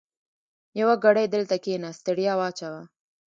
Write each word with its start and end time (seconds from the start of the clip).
يوه 0.79 0.95
ګړۍ 1.03 1.25
دلته 1.35 1.55
کېنه؛ 1.63 1.89
ستړیا 1.99 2.33
واچوه. 2.39 2.81